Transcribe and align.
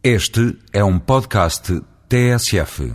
Este 0.00 0.56
é 0.72 0.84
um 0.84 0.96
podcast 0.96 1.82
TSF. 2.08 2.92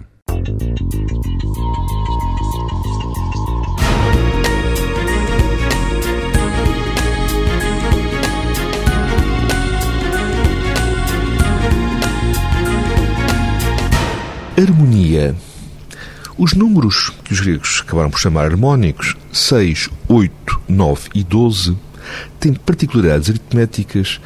Harmonia. 14.57 15.35
Os 16.37 16.53
números 16.53 17.09
que 17.25 17.33
os 17.33 17.41
gregos 17.41 17.83
acabaram 17.85 18.09
por 18.09 18.17
chamar 18.21 18.45
harmónicos, 18.45 19.17
6, 19.33 19.89
8, 20.07 20.61
9 20.69 21.09
e 21.13 21.23
12, 21.25 21.77
têm 22.39 22.53
particularidades 22.53 23.29
aritméticas 23.29 24.21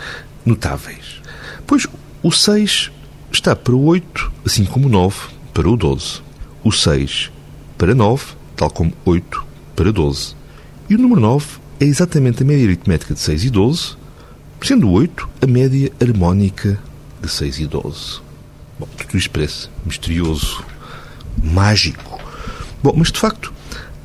notáveis. 0.45 1.23
Pois 1.65 1.87
o 2.23 2.31
6 2.31 2.91
está 3.31 3.55
para 3.55 3.75
o 3.75 3.85
8, 3.85 4.31
assim 4.45 4.65
como 4.65 4.87
o 4.87 4.89
9 4.89 5.15
para 5.53 5.69
o 5.69 5.77
12. 5.77 6.21
O 6.63 6.71
6 6.71 7.31
para 7.77 7.93
9, 7.93 8.25
tal 8.55 8.69
como 8.71 8.91
8 9.05 9.45
para 9.75 9.91
12. 9.91 10.35
E 10.89 10.95
o 10.95 10.97
número 10.97 11.21
9 11.21 11.45
é 11.79 11.85
exatamente 11.85 12.41
a 12.41 12.45
média 12.45 12.65
aritmética 12.65 13.13
de 13.13 13.19
6 13.19 13.45
e 13.45 13.49
12, 13.51 13.95
sendo 14.63 14.87
o 14.87 14.91
8 14.93 15.29
a 15.41 15.47
média 15.47 15.91
harmónica 16.01 16.79
de 17.21 17.29
6 17.29 17.59
e 17.59 17.67
12. 17.67 18.19
Bom, 18.79 18.87
tudo 18.97 19.17
isto 19.17 19.29
parece 19.29 19.69
misterioso, 19.85 20.63
mágico. 21.43 22.19
Bom, 22.81 22.93
mas 22.95 23.11
de 23.11 23.19
facto, 23.19 23.53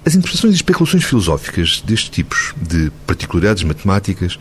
as 0.04 0.14
interpretações 0.14 0.52
e 0.52 0.56
especulações 0.56 1.04
filosóficas 1.04 1.82
destes 1.84 2.10
tipos 2.10 2.54
de 2.60 2.90
particularidades 3.06 3.62
matemáticas 3.62 4.38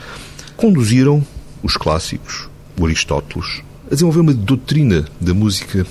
conduziram 0.58 1.26
os 1.64 1.78
clássicos, 1.78 2.50
o 2.80 2.86
Aristóteles, 2.86 3.62
a 3.88 3.94
desenvolver 3.94 4.20
uma 4.22 4.34
doutrina 4.34 5.06
da 5.20 5.34
música 5.34 5.86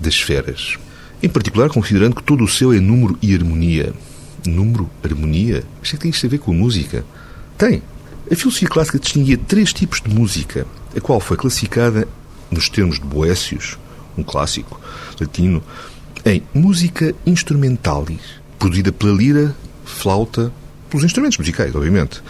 das 0.00 0.14
esferas. 0.14 0.76
Em 1.22 1.28
particular, 1.28 1.70
considerando 1.70 2.16
que 2.16 2.22
todo 2.22 2.44
o 2.44 2.48
céu 2.48 2.72
é 2.72 2.80
número 2.80 3.18
e 3.22 3.34
harmonia. 3.34 3.92
Número, 4.46 4.90
harmonia? 5.02 5.64
Mas 5.80 5.88
o 5.88 5.92
que 5.92 5.98
tem 5.98 6.10
isto 6.10 6.26
a 6.26 6.28
ver 6.28 6.38
com 6.38 6.52
a 6.52 6.54
música? 6.54 7.04
Tem. 7.56 7.82
A 8.30 8.34
filosofia 8.34 8.68
clássica 8.68 8.98
distinguia 8.98 9.38
três 9.38 9.72
tipos 9.72 10.00
de 10.00 10.12
música, 10.12 10.66
a 10.96 11.00
qual 11.00 11.20
foi 11.20 11.36
classificada 11.36 12.08
nos 12.50 12.68
termos 12.68 12.98
de 12.98 13.04
Boécios, 13.04 13.78
um 14.16 14.22
clássico 14.22 14.80
latino, 15.20 15.62
em 16.24 16.42
música 16.54 17.14
instrumentalis, 17.26 18.20
produzida 18.58 18.92
pela 18.92 19.12
lira, 19.12 19.54
flauta, 19.84 20.52
pelos 20.88 21.04
instrumentos 21.04 21.38
musicais, 21.38 21.74
obviamente. 21.74 22.22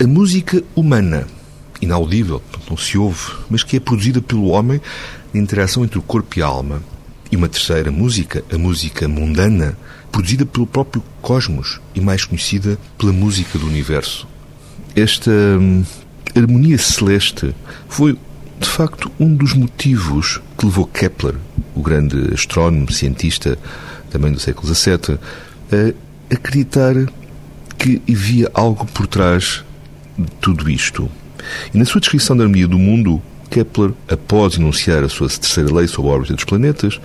A 0.00 0.06
música 0.06 0.62
humana, 0.74 1.26
inaudível, 1.84 2.42
não 2.68 2.76
se 2.76 2.98
ouve, 2.98 3.32
mas 3.48 3.62
que 3.62 3.76
é 3.76 3.80
produzida 3.80 4.20
pelo 4.20 4.48
homem 4.48 4.80
em 5.32 5.38
interação 5.38 5.84
entre 5.84 5.98
o 5.98 6.02
corpo 6.02 6.38
e 6.38 6.42
a 6.42 6.46
alma. 6.46 6.82
E 7.30 7.36
uma 7.36 7.48
terceira 7.48 7.90
música, 7.90 8.44
a 8.52 8.58
música 8.58 9.08
mundana, 9.08 9.76
produzida 10.12 10.46
pelo 10.46 10.66
próprio 10.66 11.02
cosmos 11.20 11.80
e 11.94 12.00
mais 12.00 12.24
conhecida 12.24 12.78
pela 12.96 13.12
música 13.12 13.58
do 13.58 13.66
universo. 13.66 14.28
Esta 14.94 15.30
hum, 15.30 15.84
harmonia 16.36 16.78
celeste 16.78 17.54
foi, 17.88 18.16
de 18.60 18.68
facto, 18.68 19.10
um 19.18 19.34
dos 19.34 19.54
motivos 19.54 20.40
que 20.56 20.66
levou 20.66 20.86
Kepler, 20.86 21.34
o 21.74 21.82
grande 21.82 22.32
astrónomo, 22.32 22.92
cientista 22.92 23.58
também 24.10 24.30
do 24.30 24.38
século 24.38 24.72
XVII, 24.72 25.18
a 25.72 26.34
acreditar 26.34 26.94
que 27.76 28.00
havia 28.08 28.48
algo 28.54 28.86
por 28.86 29.06
trás 29.08 29.64
de 30.16 30.30
tudo 30.40 30.70
isto. 30.70 31.10
E 31.72 31.78
na 31.78 31.84
sua 31.84 32.00
descrição 32.00 32.36
da 32.36 32.44
harmonia 32.44 32.68
do 32.68 32.78
mundo, 32.78 33.22
Kepler, 33.50 33.92
após 34.08 34.56
enunciar 34.56 35.04
a 35.04 35.08
sua 35.08 35.28
terceira 35.28 35.72
lei 35.72 35.86
sobre 35.86 36.10
a 36.10 36.14
órbita 36.14 36.34
dos 36.34 36.44
planetas, 36.44 37.00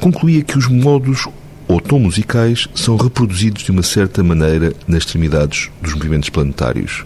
concluía 0.00 0.42
que 0.42 0.58
os 0.58 0.68
modos 0.68 1.26
ou 1.66 1.80
tom 1.80 1.98
musicais 1.98 2.68
são 2.74 2.96
reproduzidos 2.96 3.62
de 3.62 3.70
uma 3.70 3.82
certa 3.82 4.22
maneira 4.22 4.72
nas 4.86 5.04
extremidades 5.04 5.70
dos 5.80 5.94
movimentos 5.94 6.28
planetários. 6.28 7.04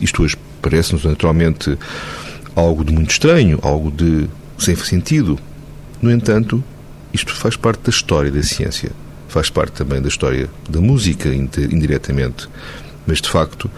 Isto 0.00 0.22
hoje 0.22 0.36
parece-nos 0.62 1.04
naturalmente 1.04 1.76
algo 2.54 2.84
de 2.84 2.92
muito 2.92 3.10
estranho, 3.10 3.58
algo 3.62 3.90
de 3.90 4.28
sem 4.56 4.74
sentido. 4.76 5.38
No 6.00 6.10
entanto, 6.10 6.62
isto 7.12 7.34
faz 7.34 7.56
parte 7.56 7.82
da 7.82 7.90
história 7.90 8.30
da 8.30 8.42
ciência. 8.42 8.90
Faz 9.28 9.50
parte 9.50 9.72
também 9.72 10.00
da 10.00 10.08
história 10.08 10.48
da 10.68 10.80
música, 10.80 11.28
indiretamente. 11.28 12.48
Mas, 13.06 13.20
de 13.20 13.28
facto, 13.28 13.70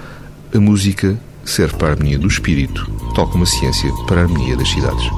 a 0.55 0.61
música 0.61 1.19
serve 1.45 1.77
para 1.77 1.89
a 1.89 1.91
harmonia 1.93 2.19
do 2.19 2.29
espírito, 2.29 2.91
tal 3.15 3.29
como 3.29 3.45
a 3.45 3.47
ciência 3.47 3.91
para 4.07 4.21
a 4.21 4.25
harmonia 4.25 4.57
das 4.57 4.69
cidades. 4.69 5.11